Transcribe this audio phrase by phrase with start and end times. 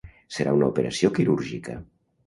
[0.37, 1.81] Serà una operació quirúrgica.